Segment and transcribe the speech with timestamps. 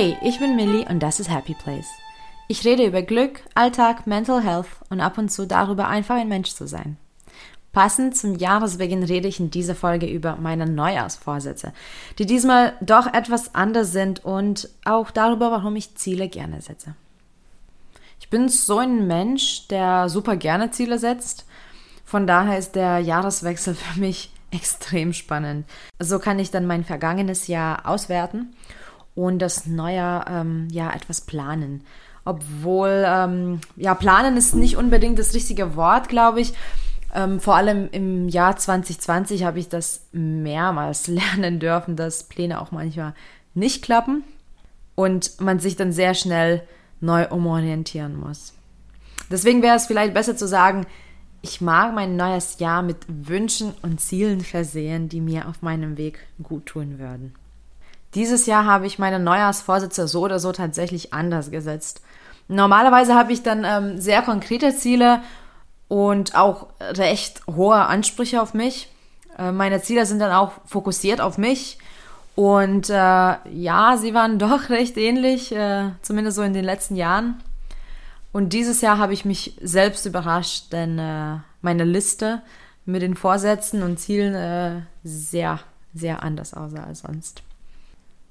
[0.00, 1.90] Hey, ich bin Millie und das ist Happy Place.
[2.48, 6.54] Ich rede über Glück, Alltag, Mental Health und ab und zu darüber, einfach ein Mensch
[6.54, 6.96] zu sein.
[7.74, 11.74] Passend zum Jahresbeginn rede ich in dieser Folge über meine Neujahrsvorsätze,
[12.18, 16.94] die diesmal doch etwas anders sind und auch darüber, warum ich Ziele gerne setze.
[18.20, 21.44] Ich bin so ein Mensch, der super gerne Ziele setzt.
[22.06, 25.66] Von daher ist der Jahreswechsel für mich extrem spannend.
[25.98, 28.54] So kann ich dann mein vergangenes Jahr auswerten
[29.26, 31.84] und das neue ähm, Jahr etwas planen.
[32.24, 36.54] Obwohl, ähm, ja, planen ist nicht unbedingt das richtige Wort, glaube ich.
[37.14, 42.70] Ähm, vor allem im Jahr 2020 habe ich das mehrmals lernen dürfen, dass Pläne auch
[42.72, 43.14] manchmal
[43.52, 44.24] nicht klappen
[44.94, 46.62] und man sich dann sehr schnell
[47.00, 48.54] neu umorientieren muss.
[49.30, 50.86] Deswegen wäre es vielleicht besser zu sagen,
[51.42, 56.20] ich mag mein neues Jahr mit Wünschen und Zielen versehen, die mir auf meinem Weg
[56.42, 57.34] gut tun würden.
[58.14, 62.02] Dieses Jahr habe ich meine Neujahrsvorsätze so oder so tatsächlich anders gesetzt.
[62.48, 65.22] Normalerweise habe ich dann ähm, sehr konkrete Ziele
[65.86, 68.88] und auch recht hohe Ansprüche auf mich.
[69.38, 71.78] Äh, meine Ziele sind dann auch fokussiert auf mich.
[72.34, 77.40] Und äh, ja, sie waren doch recht ähnlich, äh, zumindest so in den letzten Jahren.
[78.32, 82.42] Und dieses Jahr habe ich mich selbst überrascht, denn äh, meine Liste
[82.84, 85.60] mit den Vorsätzen und Zielen äh, sehr,
[85.94, 87.42] sehr anders aussah als sonst.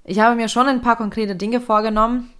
[0.04, 2.32] Ich habe mir schon ein paar konkrete Dinge vorgenommen,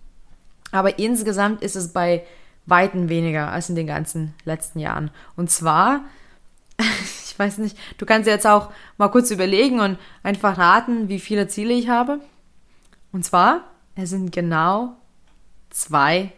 [0.72, 2.26] aber insgesamt ist es bei
[2.66, 5.12] Weitem weniger als in den ganzen letzten Jahren.
[5.36, 6.02] Und zwar,
[6.78, 11.48] ich weiß nicht, du kannst jetzt auch mal kurz überlegen und einfach raten, wie viele
[11.48, 12.20] Ziele ich habe.
[13.12, 13.64] Und zwar,
[13.96, 14.96] es sind genau
[15.70, 16.32] zwei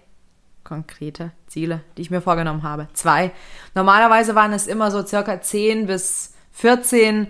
[0.64, 2.88] konkrete Ziele, die ich mir vorgenommen habe.
[2.94, 3.32] Zwei.
[3.76, 7.28] Normalerweise waren es immer so circa 10 bis 14.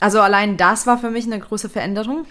[0.00, 2.26] Also allein das war für mich eine große Veränderung.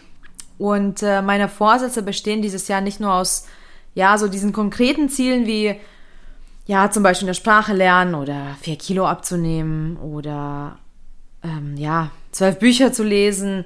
[0.59, 3.47] Und äh, meine Vorsätze bestehen dieses Jahr nicht nur aus,
[3.95, 5.75] ja, so diesen konkreten Zielen wie,
[6.67, 10.77] ja, zum Beispiel eine Sprache lernen oder vier Kilo abzunehmen oder,
[11.43, 13.65] ähm, ja, zwölf Bücher zu lesen.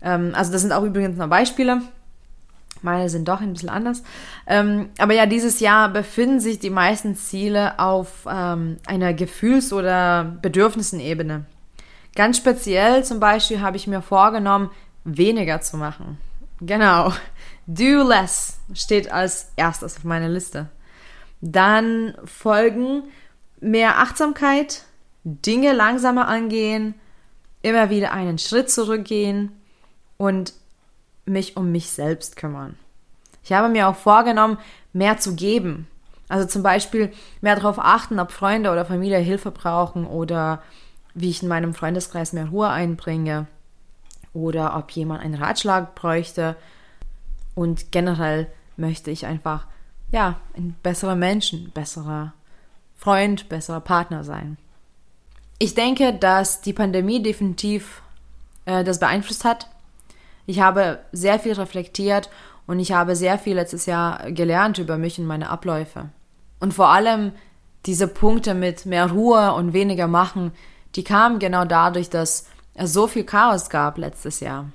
[0.00, 1.82] Ähm, also das sind auch übrigens nur Beispiele.
[2.82, 4.04] Meine sind doch ein bisschen anders.
[4.46, 10.36] Ähm, aber ja, dieses Jahr befinden sich die meisten Ziele auf ähm, einer Gefühls- oder
[10.40, 11.44] Bedürfnissenebene.
[12.14, 14.70] Ganz speziell zum Beispiel habe ich mir vorgenommen,
[15.04, 16.18] weniger zu machen.
[16.60, 17.12] Genau.
[17.66, 20.68] Do less steht als erstes auf meiner Liste.
[21.40, 23.04] Dann folgen
[23.60, 24.84] mehr Achtsamkeit,
[25.24, 26.94] Dinge langsamer angehen,
[27.62, 29.52] immer wieder einen Schritt zurückgehen
[30.16, 30.54] und
[31.26, 32.76] mich um mich selbst kümmern.
[33.44, 34.58] Ich habe mir auch vorgenommen,
[34.92, 35.86] mehr zu geben.
[36.28, 40.62] Also zum Beispiel mehr darauf achten, ob Freunde oder Familie Hilfe brauchen oder
[41.14, 43.46] wie ich in meinem Freundeskreis mehr Ruhe einbringe
[44.32, 46.56] oder ob jemand einen Ratschlag bräuchte.
[47.54, 48.46] Und generell
[48.76, 49.66] möchte ich einfach,
[50.10, 52.32] ja, ein besserer Mensch, ein besserer
[52.96, 54.56] Freund, besserer Partner sein.
[55.58, 58.02] Ich denke, dass die Pandemie definitiv
[58.64, 59.68] äh, das beeinflusst hat.
[60.46, 62.30] Ich habe sehr viel reflektiert
[62.66, 66.10] und ich habe sehr viel letztes Jahr gelernt über mich und meine Abläufe.
[66.60, 67.32] Und vor allem
[67.86, 70.52] diese Punkte mit mehr Ruhe und weniger machen,
[70.94, 72.46] die kamen genau dadurch, dass
[72.78, 74.66] es so viel Chaos gab letztes Jahr.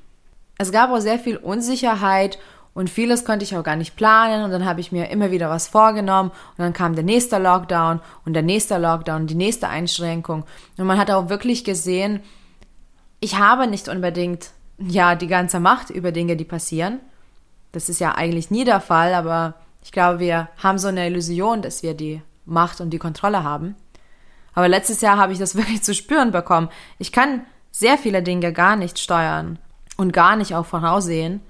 [0.57, 2.37] Es gab auch sehr viel Unsicherheit
[2.73, 5.49] und vieles konnte ich auch gar nicht planen und dann habe ich mir immer wieder
[5.49, 10.43] was vorgenommen und dann kam der nächste Lockdown und der nächste Lockdown, die nächste Einschränkung
[10.77, 12.21] und man hat auch wirklich gesehen,
[13.19, 16.99] ich habe nicht unbedingt ja die ganze Macht über Dinge, die passieren.
[17.71, 21.61] Das ist ja eigentlich nie der Fall, aber ich glaube, wir haben so eine Illusion,
[21.61, 23.75] dass wir die Macht und die Kontrolle haben.
[24.53, 26.69] Aber letztes Jahr habe ich das wirklich zu spüren bekommen.
[26.99, 29.59] Ich kann sehr viele Dinge gar nicht steuern
[29.97, 31.41] und gar nicht auch voraussehen.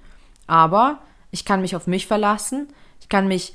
[0.48, 2.70] Aber ich kann mich auf mich verlassen.
[3.02, 3.54] Ich kann mich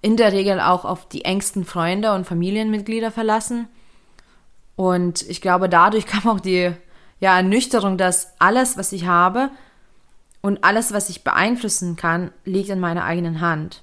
[0.00, 3.68] in der Regel auch auf die engsten Freunde und Familienmitglieder verlassen.
[4.74, 6.72] Und ich glaube, dadurch kam auch die
[7.20, 9.50] ja, Ernüchterung, dass alles, was ich habe
[10.40, 13.82] und alles, was ich beeinflussen kann, liegt in meiner eigenen Hand.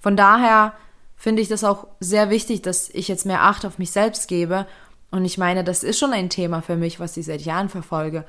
[0.00, 0.72] Von daher
[1.16, 4.66] finde ich das auch sehr wichtig, dass ich jetzt mehr Acht auf mich selbst gebe
[5.10, 8.24] und ich meine, das ist schon ein Thema für mich, was ich seit Jahren verfolge.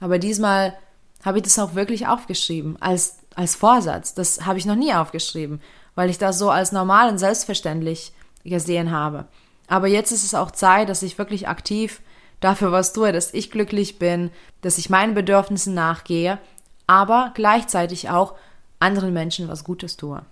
[0.00, 0.76] Aber diesmal
[1.24, 4.14] habe ich das auch wirklich aufgeschrieben, als, als Vorsatz.
[4.14, 5.60] Das habe ich noch nie aufgeschrieben,
[5.94, 8.12] weil ich das so als normal und selbstverständlich
[8.44, 9.26] gesehen habe.
[9.66, 12.00] Aber jetzt ist es auch Zeit, dass ich wirklich aktiv
[12.40, 14.30] dafür was tue, dass ich glücklich bin,
[14.60, 16.38] dass ich meinen Bedürfnissen nachgehe,
[16.86, 18.34] aber gleichzeitig auch
[18.78, 20.22] anderen Menschen was Gutes tue.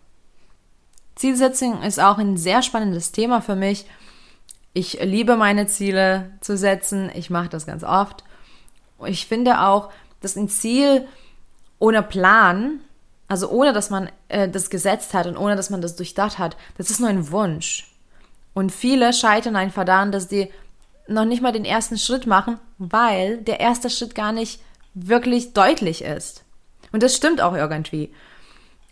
[1.16, 3.86] Zielsetzung ist auch ein sehr spannendes Thema für mich
[4.74, 7.10] ich liebe meine Ziele zu setzen.
[7.14, 8.24] Ich mache das ganz oft.
[9.06, 9.90] Ich finde auch,
[10.20, 11.06] dass ein Ziel
[11.78, 12.80] ohne Plan,
[13.28, 16.56] also ohne dass man äh, das gesetzt hat und ohne dass man das durchdacht hat,
[16.76, 17.90] das ist nur ein Wunsch.
[18.52, 20.50] Und viele scheitern einfach daran, dass die
[21.06, 24.60] noch nicht mal den ersten Schritt machen, weil der erste Schritt gar nicht
[24.94, 26.44] wirklich deutlich ist.
[26.92, 28.12] Und das stimmt auch irgendwie.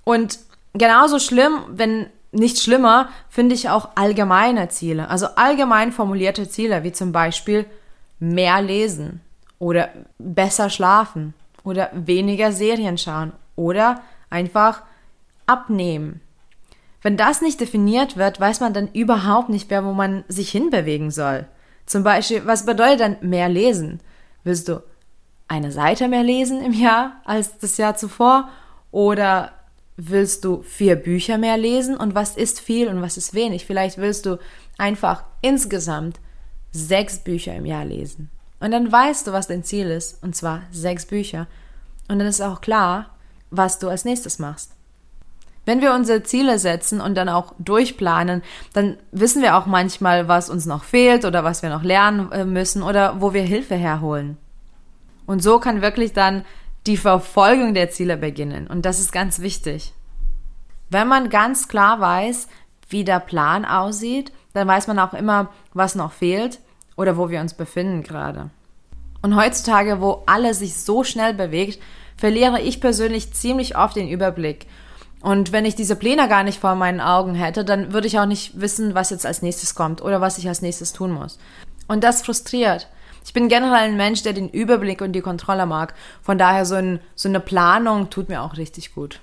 [0.05, 0.38] Und
[0.75, 5.08] genauso schlimm, wenn nicht schlimmer, finde ich auch allgemeine Ziele.
[5.08, 7.67] Also allgemein formulierte Ziele, wie zum Beispiel
[8.19, 9.20] mehr lesen
[9.58, 14.00] oder besser schlafen oder weniger Serien schauen oder
[14.31, 14.82] einfach
[15.46, 16.20] abnehmen.
[17.02, 21.11] Wenn das nicht definiert wird, weiß man dann überhaupt nicht mehr, wo man sich hinbewegen
[21.11, 21.46] soll.
[21.85, 24.00] Zum Beispiel, was bedeutet dann mehr lesen?
[24.44, 24.82] Willst du
[25.49, 28.49] eine Seite mehr lesen im Jahr als das Jahr zuvor?
[28.93, 29.52] Oder
[29.97, 31.97] willst du vier Bücher mehr lesen?
[31.97, 33.67] Und was ist viel und was ist wenig?
[33.67, 34.39] Vielleicht willst du
[34.79, 36.21] einfach insgesamt
[36.73, 38.31] sechs Bücher im Jahr lesen.
[38.61, 41.47] Und dann weißt du, was dein Ziel ist, und zwar sechs Bücher.
[42.09, 43.11] Und dann ist auch klar,
[43.50, 44.73] was du als nächstes machst.
[45.65, 48.43] Wenn wir unsere Ziele setzen und dann auch durchplanen,
[48.73, 52.45] dann wissen wir auch manchmal, was uns noch fehlt oder was wir noch lernen äh,
[52.45, 54.38] müssen oder wo wir Hilfe herholen.
[55.27, 56.45] Und so kann wirklich dann
[56.87, 58.67] die Verfolgung der Ziele beginnen.
[58.67, 59.93] Und das ist ganz wichtig.
[60.90, 62.49] Wenn man ganz klar weiß,
[62.88, 66.61] wie der Plan aussieht, dann weiß man auch immer, was noch fehlt
[66.96, 68.50] oder wo wir uns befinden gerade.
[69.23, 71.81] Und heutzutage, wo alles sich so schnell bewegt,
[72.17, 74.67] verliere ich persönlich ziemlich oft den Überblick
[75.23, 78.26] und wenn ich diese Pläne gar nicht vor meinen Augen hätte, dann würde ich auch
[78.26, 81.38] nicht wissen, was jetzt als nächstes kommt oder was ich als nächstes tun muss.
[81.87, 82.88] Und das frustriert.
[83.25, 85.95] Ich bin generell ein Mensch, der den Überblick und die Kontrolle mag.
[86.23, 89.21] Von daher so, ein, so eine Planung tut mir auch richtig gut.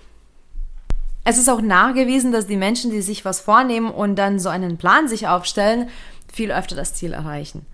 [1.25, 4.78] Es ist auch nachgewiesen, dass die Menschen, die sich was vornehmen und dann so einen
[4.78, 5.90] Plan sich aufstellen,
[6.31, 7.66] viel öfter das Ziel erreichen.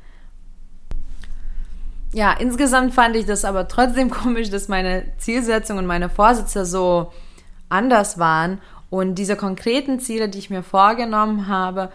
[2.12, 7.12] Ja, insgesamt fand ich das aber trotzdem komisch, dass meine Zielsetzung und meine Vorsätze so
[7.70, 8.60] anders waren.
[8.90, 11.92] Und diese konkreten Ziele, die ich mir vorgenommen habe,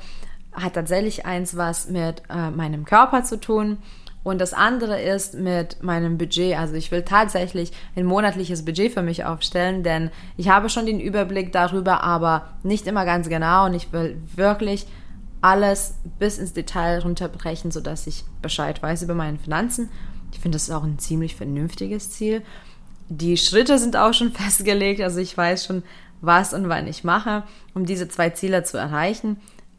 [0.53, 3.79] hat tatsächlich eins was mit äh, meinem Körper zu tun.
[4.23, 6.57] Und das andere ist mit meinem Budget.
[6.57, 11.01] Also ich will tatsächlich ein monatliches Budget für mich aufstellen, denn ich habe schon den
[11.01, 13.67] Überblick darüber, aber nicht immer ganz genau.
[13.67, 14.87] Und ich will wirklich
[15.41, 19.89] alles bis ins Detail runterbrechen, sodass ich Bescheid weiß über meine Finanzen.
[20.33, 22.43] Ich finde, das ist auch ein ziemlich vernünftiges Ziel.
[23.09, 25.83] Die Schritte sind auch schon festgelegt, also ich weiß schon,
[26.21, 29.39] was und wann ich mache, um diese zwei Ziele zu erreichen.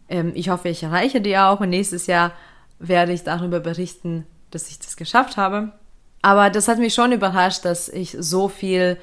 [0.09, 2.31] Ähm, ich hoffe, ich erreiche die auch und nächstes Jahr
[2.79, 5.71] werde ich darüber berichten, dass ich das geschafft habe.
[6.21, 8.97] Aber das hat mich schon überrascht, dass ich so viel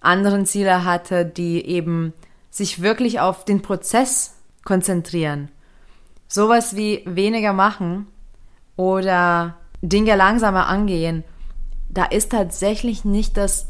[0.00, 2.12] anderen Ziele hatte, die eben
[2.50, 4.34] sich wirklich auf den Prozess
[4.64, 5.48] konzentrieren.
[6.28, 8.06] Sowas wie weniger machen
[8.76, 11.22] oder Dinge langsamer angehen
[11.96, 13.68] da ist tatsächlich nicht das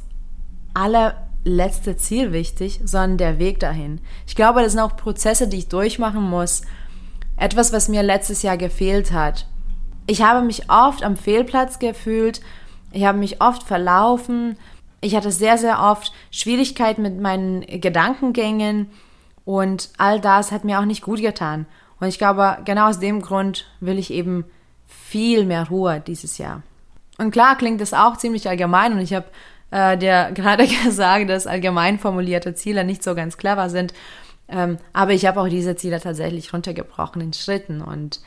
[0.74, 4.00] allerletzte Ziel wichtig, sondern der Weg dahin.
[4.26, 6.62] Ich glaube, das sind auch Prozesse, die ich durchmachen muss.
[7.36, 9.46] Etwas, was mir letztes Jahr gefehlt hat.
[10.06, 12.40] Ich habe mich oft am Fehlplatz gefühlt.
[12.92, 14.56] Ich habe mich oft verlaufen.
[15.00, 18.90] Ich hatte sehr, sehr oft Schwierigkeiten mit meinen Gedankengängen.
[19.44, 21.66] Und all das hat mir auch nicht gut getan.
[22.00, 24.44] Und ich glaube, genau aus dem Grund will ich eben
[24.86, 26.62] viel mehr Ruhe dieses Jahr.
[27.18, 29.26] Und klar klingt das auch ziemlich allgemein und ich habe
[29.70, 33.94] äh, dir gerade gesagt, dass allgemein formulierte Ziele nicht so ganz clever sind.
[34.48, 37.80] Ähm, aber ich habe auch diese Ziele tatsächlich runtergebrochen in Schritten.
[37.80, 38.20] Und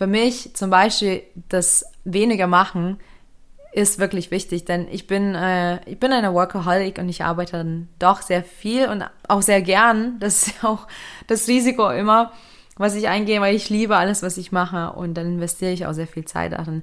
[0.00, 2.96] für mich zum Beispiel das weniger machen
[3.72, 7.88] ist wirklich wichtig, denn ich bin, äh, ich bin eine Workaholic und ich arbeite dann
[7.98, 10.18] doch sehr viel und auch sehr gern.
[10.18, 10.86] Das ist auch
[11.26, 12.32] das Risiko immer,
[12.78, 15.92] was ich eingehe, weil ich liebe alles, was ich mache und dann investiere ich auch
[15.92, 16.82] sehr viel Zeit darin.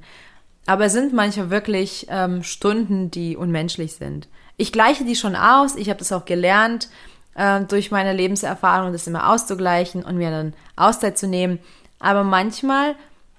[0.67, 4.27] Aber es sind manchmal wirklich ähm, Stunden, die unmenschlich sind.
[4.57, 5.75] Ich gleiche die schon aus.
[5.75, 6.87] Ich habe das auch gelernt
[7.33, 11.57] äh, durch meine Lebenserfahrung, das immer auszugleichen und mir dann Auszeit zu nehmen.
[11.99, 12.95] Aber manchmal,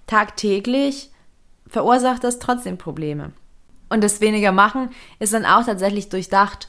[0.06, 1.10] tagtäglich,
[1.66, 3.32] verursacht das trotzdem Probleme.
[3.88, 6.68] Und das weniger machen ist dann auch tatsächlich durchdacht.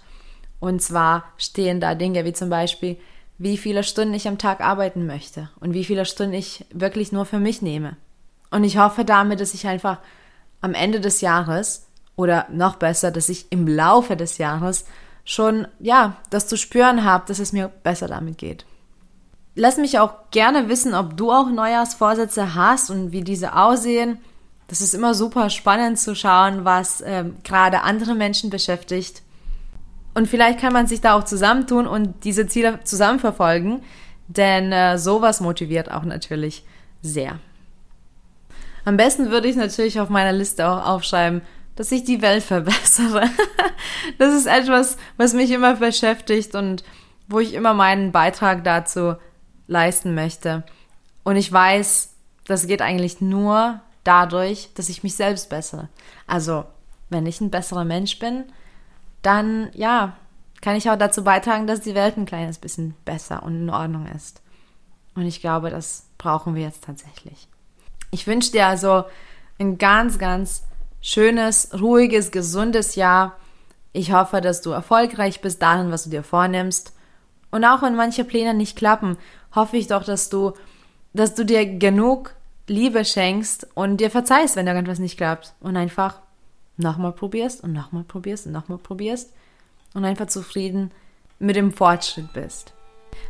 [0.59, 2.97] Und zwar stehen da Dinge wie zum Beispiel,
[3.37, 7.25] wie viele Stunden ich am Tag arbeiten möchte und wie viele Stunden ich wirklich nur
[7.25, 7.95] für mich nehme.
[8.51, 9.99] Und ich hoffe damit, dass ich einfach
[10.61, 14.85] am Ende des Jahres oder noch besser, dass ich im Laufe des Jahres
[15.23, 18.65] schon, ja, das zu spüren habe, dass es mir besser damit geht.
[19.59, 24.17] Lass mich auch gerne wissen, ob du auch Neujahrsvorsätze hast und wie diese aussehen.
[24.69, 29.21] Das ist immer super spannend zu schauen, was äh, gerade andere Menschen beschäftigt.
[30.13, 33.81] Und vielleicht kann man sich da auch zusammentun und diese Ziele zusammen verfolgen,
[34.29, 36.63] denn äh, sowas motiviert auch natürlich
[37.01, 37.37] sehr.
[38.85, 41.41] Am besten würde ich natürlich auf meiner Liste auch aufschreiben,
[41.75, 43.23] dass ich die Welt verbessere.
[44.19, 46.85] das ist etwas, was mich immer beschäftigt und
[47.27, 49.15] wo ich immer meinen Beitrag dazu
[49.69, 50.63] leisten möchte.
[51.23, 52.13] Und ich weiß,
[52.45, 55.87] das geht eigentlich nur dadurch, dass ich mich selbst bessere.
[56.27, 56.65] Also,
[57.09, 58.45] wenn ich ein besserer Mensch bin,
[59.21, 60.17] dann ja,
[60.61, 64.07] kann ich auch dazu beitragen, dass die Welt ein kleines bisschen besser und in Ordnung
[64.07, 64.41] ist.
[65.15, 67.47] Und ich glaube, das brauchen wir jetzt tatsächlich.
[68.11, 69.05] Ich wünsche dir also
[69.59, 70.63] ein ganz, ganz
[71.01, 73.37] schönes, ruhiges, gesundes Jahr.
[73.93, 76.93] Ich hoffe, dass du erfolgreich bist darin, was du dir vornimmst.
[77.51, 79.17] Und auch wenn manche Pläne nicht klappen,
[79.55, 80.53] hoffe ich doch, dass du,
[81.13, 82.35] dass du dir genug
[82.67, 85.53] Liebe schenkst und dir verzeihst, wenn irgendwas nicht klappt.
[85.59, 86.19] Und einfach
[86.77, 89.33] nochmal probierst und nochmal probierst und nochmal probierst
[89.93, 90.91] und einfach zufrieden
[91.39, 92.73] mit dem Fortschritt bist.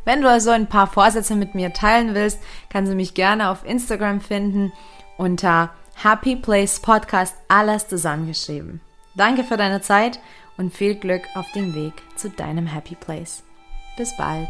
[0.05, 3.65] Wenn du also ein paar Vorsätze mit mir teilen willst, kannst du mich gerne auf
[3.65, 4.71] Instagram finden
[5.17, 8.81] unter Happy Place Podcast alles zusammengeschrieben.
[9.15, 10.19] Danke für deine Zeit
[10.57, 13.43] und viel Glück auf dem Weg zu deinem Happy Place.
[13.99, 14.47] Bis bald.